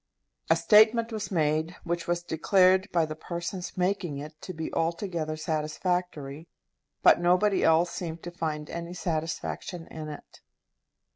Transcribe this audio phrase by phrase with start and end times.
[0.49, 5.37] A statement was made which was declared by the persons making it to be altogether
[5.37, 6.47] satisfactory,
[7.03, 10.41] but nobody else seemed to find any satisfaction in it.